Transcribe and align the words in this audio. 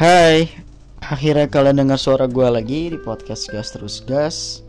Hai, 0.00 0.48
akhirnya 1.04 1.44
kalian 1.44 1.84
dengar 1.84 2.00
suara 2.00 2.24
gue 2.24 2.48
lagi 2.48 2.88
di 2.88 2.96
podcast 2.96 3.52
Gas 3.52 3.76
Terus 3.76 4.00
Gas. 4.00 4.64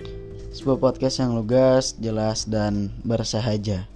Sebuah 0.52 0.76
podcast 0.76 1.24
yang 1.24 1.40
lugas, 1.40 1.96
jelas, 2.04 2.44
dan 2.44 2.92
bersahaja. 3.08 3.88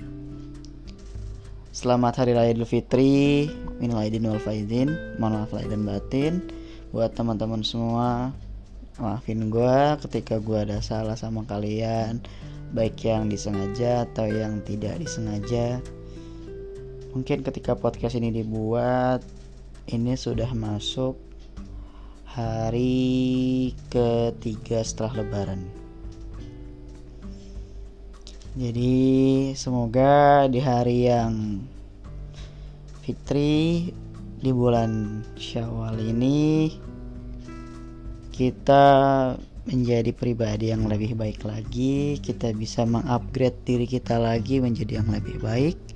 Selamat 1.75 2.23
Hari 2.23 2.39
Raya 2.39 2.55
Idul 2.55 2.63
Fitri. 2.63 3.51
Minal 3.83 4.07
Aidin 4.07 4.31
wal 4.31 4.39
Faizin. 4.39 4.95
Mohon 5.19 5.43
maaf 5.43 5.51
lahir 5.51 5.75
dan 5.75 5.83
batin. 5.83 6.33
Buat 6.95 7.19
teman-teman 7.19 7.67
semua 7.67 8.31
Maafin 8.95 9.51
gue 9.51 9.79
ketika 10.07 10.39
gue 10.39 10.55
ada 10.55 10.79
salah 10.79 11.19
sama 11.19 11.43
kalian. 11.43 12.23
Baik 12.71 13.11
yang 13.11 13.27
disengaja 13.27 14.07
atau 14.07 14.23
yang 14.23 14.63
tidak 14.63 15.03
disengaja. 15.03 15.83
Mungkin 17.11 17.43
ketika 17.43 17.75
podcast 17.75 18.15
ini 18.15 18.31
dibuat 18.31 19.19
ini 19.85 20.17
sudah 20.17 20.49
masuk 20.57 21.13
hari 22.25 23.71
ketiga 23.93 24.81
setelah 24.81 25.21
lebaran. 25.21 25.61
Jadi 28.55 29.51
semoga 29.53 30.47
di 30.47 30.63
hari 30.63 31.11
yang 31.11 31.59
fitri 33.03 33.91
di 34.41 34.51
bulan 34.55 35.21
syawal 35.37 35.99
ini 35.99 36.73
kita 38.33 38.85
menjadi 39.65 40.11
pribadi 40.13 40.69
yang 40.69 40.85
lebih 40.85 41.17
baik 41.17 41.41
lagi 41.41 42.21
kita 42.21 42.53
bisa 42.53 42.85
mengupgrade 42.85 43.57
diri 43.65 43.89
kita 43.89 44.21
lagi 44.21 44.61
menjadi 44.61 45.01
yang 45.01 45.09
lebih 45.09 45.41
baik 45.41 45.94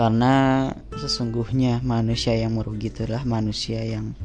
karena 0.00 0.72
sesungguhnya 0.96 1.84
manusia 1.84 2.32
yang 2.32 2.56
merugi 2.56 2.88
itulah 2.88 3.20
manusia 3.28 3.84
yang 3.84 4.16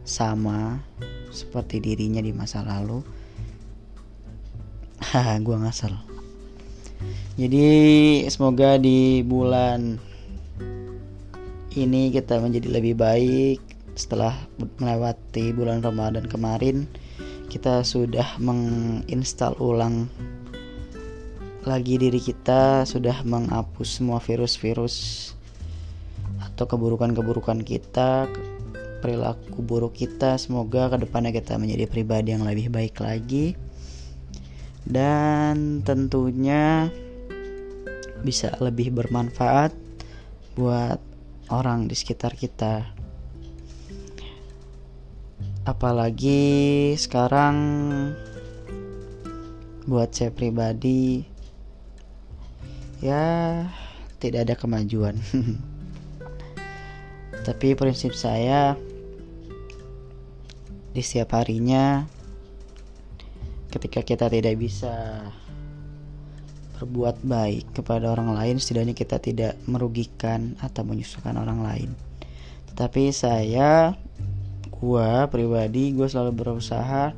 sama 0.00 0.80
seperti 1.28 1.84
dirinya 1.84 2.24
di 2.24 2.32
masa 2.32 2.64
lalu. 2.64 3.04
Haha 5.12 5.36
gua 5.44 5.68
ngasal. 5.68 5.92
Jadi 7.36 7.68
semoga 8.32 8.80
di 8.80 9.20
bulan 9.20 10.00
ini 11.76 12.08
kita 12.08 12.40
menjadi 12.40 12.80
lebih 12.80 12.96
baik. 12.96 13.60
Setelah 14.00 14.32
melewati 14.80 15.52
bulan 15.52 15.84
Ramadan 15.84 16.24
kemarin 16.24 16.88
kita 17.52 17.84
sudah 17.84 18.40
menginstal 18.40 19.52
ulang 19.60 20.08
lagi 21.68 22.00
diri 22.00 22.16
kita 22.16 22.88
sudah 22.88 23.20
menghapus 23.28 24.00
semua 24.00 24.24
virus-virus 24.24 25.30
atau 26.40 26.64
keburukan-keburukan 26.64 27.60
kita 27.60 28.24
perilaku 29.04 29.60
buruk 29.60 29.94
kita. 29.94 30.40
Semoga 30.40 30.88
ke 30.88 31.04
depannya 31.04 31.30
kita 31.30 31.60
menjadi 31.60 31.84
pribadi 31.84 32.32
yang 32.32 32.48
lebih 32.48 32.72
baik 32.72 32.98
lagi. 33.04 33.52
Dan 34.88 35.84
tentunya 35.84 36.88
bisa 38.24 38.56
lebih 38.64 38.88
bermanfaat 38.96 39.76
buat 40.56 40.98
orang 41.52 41.86
di 41.86 41.94
sekitar 41.94 42.32
kita. 42.32 42.96
Apalagi 45.68 46.96
sekarang 46.96 47.56
buat 49.84 50.16
saya 50.16 50.32
pribadi 50.32 51.36
ya 52.98 53.66
tidak 54.18 54.50
ada 54.50 54.54
kemajuan. 54.58 55.14
Tapi 57.46 57.78
prinsip 57.78 58.12
saya 58.12 58.74
di 60.92 61.00
setiap 61.00 61.38
harinya 61.38 62.04
ketika 63.70 64.02
kita 64.02 64.26
tidak 64.26 64.58
bisa 64.58 65.22
berbuat 66.78 67.22
baik 67.26 67.74
kepada 67.74 68.10
orang 68.10 68.34
lain 68.34 68.62
setidaknya 68.62 68.94
kita 68.94 69.18
tidak 69.18 69.58
merugikan 69.66 70.58
atau 70.62 70.82
menyusahkan 70.82 71.38
orang 71.38 71.62
lain. 71.62 71.90
Tetapi 72.74 73.10
saya 73.10 73.98
gua 74.78 75.26
pribadi 75.26 75.90
gue 75.90 76.06
selalu 76.06 76.38
berusaha 76.38 77.10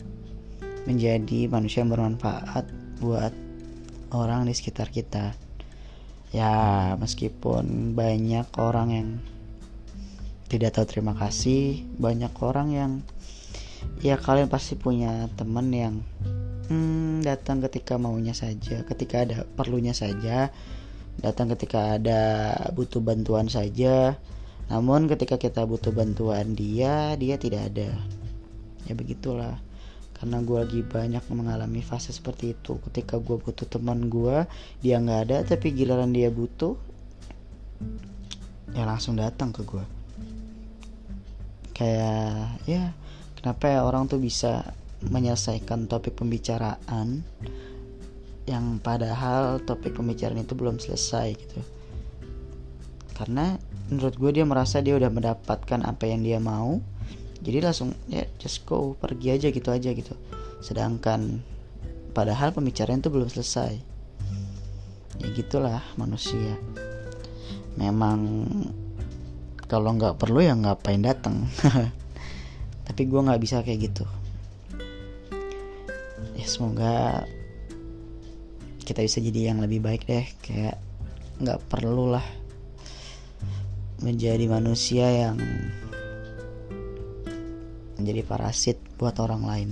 menjadi 0.89 1.45
manusia 1.53 1.85
yang 1.85 1.93
bermanfaat 1.93 2.65
buat 3.05 3.37
orang 4.17 4.49
di 4.49 4.57
sekitar 4.57 4.89
kita 4.89 5.37
ya 6.31 6.95
meskipun 6.99 7.95
banyak 7.99 8.47
orang 8.59 8.89
yang 8.91 9.09
tidak 10.51 10.79
tahu 10.79 10.87
terima 10.87 11.15
kasih 11.15 11.87
banyak 11.99 12.31
orang 12.43 12.69
yang 12.71 12.93
ya 14.03 14.19
kalian 14.19 14.51
pasti 14.51 14.75
punya 14.75 15.31
teman 15.39 15.71
yang 15.71 15.95
hmm, 16.71 17.23
datang 17.23 17.63
ketika 17.63 17.99
maunya 17.99 18.35
saja 18.35 18.83
ketika 18.87 19.27
ada 19.27 19.47
perlunya 19.55 19.95
saja 19.95 20.51
datang 21.21 21.53
ketika 21.53 22.01
ada 22.01 22.55
butuh 22.73 23.05
bantuan 23.05 23.47
saja. 23.47 24.17
Namun 24.73 25.11
ketika 25.11 25.37
kita 25.37 25.67
butuh 25.69 25.93
bantuan 25.93 26.57
dia 26.57 27.15
dia 27.21 27.37
tidak 27.37 27.71
ada. 27.75 27.91
Ya 28.89 28.93
begitulah 28.97 29.61
karena 30.21 30.45
gue 30.45 30.59
lagi 30.61 30.81
banyak 30.85 31.25
mengalami 31.33 31.81
fase 31.81 32.13
seperti 32.13 32.53
itu. 32.53 32.77
Ketika 32.85 33.17
gue 33.17 33.41
butuh 33.41 33.65
teman 33.65 34.13
gue 34.13 34.45
dia 34.85 35.01
nggak 35.01 35.21
ada 35.27 35.37
tapi 35.49 35.73
giliran 35.73 36.13
dia 36.13 36.29
butuh 36.29 36.77
ya 38.77 38.85
langsung 38.87 39.19
datang 39.19 39.51
ke 39.51 39.65
gue 39.67 39.83
kayak 41.75 42.61
ya 42.69 42.93
kenapa 43.41 43.73
ya 43.73 43.81
orang 43.89 44.05
tuh 44.07 44.21
bisa 44.21 44.77
menyelesaikan 45.01 45.89
topik 45.89 46.13
pembicaraan 46.13 47.25
yang 48.45 48.77
padahal 48.85 49.65
topik 49.65 49.97
pembicaraan 49.97 50.45
itu 50.45 50.53
belum 50.53 50.77
selesai 50.77 51.29
gitu. 51.41 51.61
Karena 53.17 53.57
menurut 53.89 54.17
gue 54.21 54.31
dia 54.37 54.45
merasa 54.45 54.85
dia 54.85 54.97
udah 54.97 55.09
mendapatkan 55.09 55.81
apa 55.89 56.05
yang 56.05 56.21
dia 56.21 56.37
mau 56.37 56.85
jadi 57.41 57.65
langsung 57.65 57.97
ya 58.05 58.29
just 58.37 58.69
go 58.69 58.93
pergi 59.01 59.33
aja 59.33 59.49
gitu 59.49 59.69
aja 59.73 59.91
gitu. 59.97 60.13
Sedangkan 60.61 61.41
padahal 62.13 62.53
pembicaraan 62.53 63.01
itu 63.01 63.09
belum 63.09 63.33
selesai. 63.33 63.81
Ya 65.21 65.29
gitulah 65.33 65.81
manusia. 65.97 66.57
Memang 67.81 68.45
kalau 69.65 69.97
nggak 69.97 70.21
perlu 70.21 70.45
ya 70.45 70.53
ngapain 70.53 70.99
datang 70.99 71.47
tapi 72.91 73.07
gue 73.07 73.21
nggak 73.23 73.41
bisa 73.41 73.65
kayak 73.65 73.89
gitu. 73.89 74.05
Ya 76.37 76.45
semoga 76.45 77.25
kita 78.85 79.01
bisa 79.01 79.23
jadi 79.25 79.55
yang 79.55 79.65
lebih 79.65 79.81
baik 79.81 80.05
deh. 80.05 80.29
Kayak 80.45 80.77
nggak 81.41 81.61
perlu 81.73 82.13
lah 82.13 82.27
menjadi 84.01 84.45
manusia 84.49 85.09
yang 85.09 85.37
menjadi 88.01 88.25
parasit 88.25 88.81
buat 88.97 89.15
orang 89.21 89.43
lain. 89.45 89.71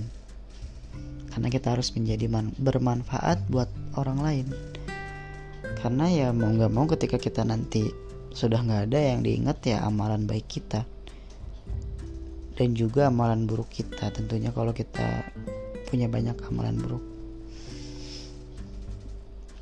Karena 1.33 1.49
kita 1.49 1.73
harus 1.73 1.89
menjadi 1.97 2.29
bermanfaat 2.61 3.49
buat 3.49 3.69
orang 3.97 4.19
lain. 4.21 4.47
Karena 5.81 6.05
ya 6.09 6.27
mau 6.29 6.53
nggak 6.53 6.71
mau 6.73 6.85
ketika 6.85 7.17
kita 7.17 7.41
nanti 7.41 7.89
sudah 8.33 8.61
nggak 8.61 8.93
ada 8.93 8.99
yang 8.99 9.25
diingat 9.25 9.57
ya 9.65 9.81
amalan 9.81 10.29
baik 10.29 10.45
kita. 10.45 10.85
Dan 12.53 12.75
juga 12.77 13.09
amalan 13.09 13.49
buruk 13.49 13.71
kita. 13.71 14.13
Tentunya 14.13 14.53
kalau 14.53 14.75
kita 14.75 15.25
punya 15.89 16.05
banyak 16.05 16.37
amalan 16.49 16.75
buruk. 16.77 17.03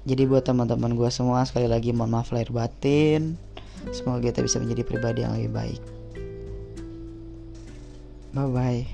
Jadi 0.08 0.24
buat 0.24 0.48
teman-teman 0.48 0.96
gue 0.96 1.10
semua 1.12 1.44
sekali 1.44 1.68
lagi 1.68 1.92
mohon 1.92 2.16
maaf 2.16 2.32
lahir 2.32 2.50
batin. 2.56 3.36
Semoga 3.92 4.32
kita 4.32 4.40
bisa 4.40 4.58
menjadi 4.58 4.88
pribadi 4.88 5.22
yang 5.28 5.36
lebih 5.36 5.52
baik 5.52 5.97
Bye 8.34 8.48
bye. 8.48 8.88